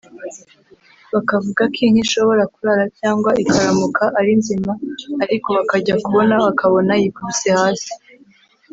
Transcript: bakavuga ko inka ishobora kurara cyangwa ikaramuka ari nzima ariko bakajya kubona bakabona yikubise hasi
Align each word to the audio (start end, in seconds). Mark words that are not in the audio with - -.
bakavuga 1.13 1.61
ko 1.73 1.77
inka 1.85 1.99
ishobora 2.05 2.43
kurara 2.53 2.85
cyangwa 2.99 3.29
ikaramuka 3.43 4.03
ari 4.19 4.31
nzima 4.39 4.71
ariko 5.23 5.47
bakajya 5.57 5.95
kubona 6.05 6.33
bakabona 6.45 6.91
yikubise 7.01 7.49
hasi 7.59 7.91